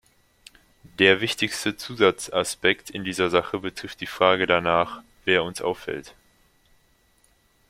Der 0.97 1.21
wichtigste 1.21 1.77
Zusatzaspekt 1.77 2.89
in 2.89 3.03
dieser 3.03 3.29
Sache 3.29 3.59
betrifft 3.59 4.01
die 4.01 4.07
Frage 4.07 4.47
danach, 4.47 5.03
wer 5.25 5.43
uns 5.43 5.61
aufhält. 5.61 6.15